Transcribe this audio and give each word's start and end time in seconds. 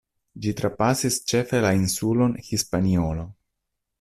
Ĝi 0.43 0.53
trapasis 0.61 1.19
ĉefe 1.33 1.59
la 1.67 1.75
insulon 1.81 2.35
Hispaniolo. 2.49 3.31